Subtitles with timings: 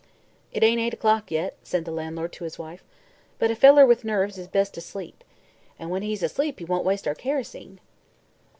[0.51, 2.83] "It ain't eight o'clock, yet," said the landlord to his wife,
[3.37, 5.23] "but a feller with nerves is best asleep.
[5.77, 7.79] An' when he's asleep he won't waste our kerosene."